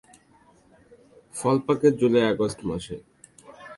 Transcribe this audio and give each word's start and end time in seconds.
ফল 1.33 1.57
পাকে 1.65 1.87
জুলাই-আগস্টে 1.99 2.63
মাসে। 2.69 2.95